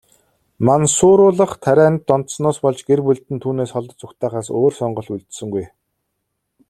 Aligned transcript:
Мансууруулах 0.67 1.51
тарианд 1.65 1.99
донтсоноос 2.07 2.57
болж, 2.65 2.79
гэр 2.89 3.01
бүлд 3.05 3.25
нь 3.33 3.41
түүнээс 3.43 3.71
холдож, 3.73 3.97
зугтаахаас 4.01 4.47
өөр 4.57 4.73
сонголт 4.79 5.09
үлдсэнгүй. 5.15 5.65